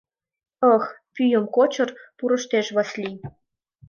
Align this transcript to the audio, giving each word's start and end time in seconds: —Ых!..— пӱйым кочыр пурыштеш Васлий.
—Ых!..— 0.73 0.83
пӱйым 1.13 1.45
кочыр 1.55 1.89
пурыштеш 2.17 2.67
Васлий. 2.75 3.15